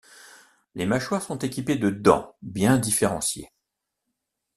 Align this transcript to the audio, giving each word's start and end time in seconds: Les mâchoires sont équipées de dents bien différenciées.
Les 0.73 0.87
mâchoires 0.87 1.21
sont 1.21 1.37
équipées 1.37 1.75
de 1.75 1.91
dents 1.91 2.35
bien 2.41 2.79
différenciées. 2.79 3.51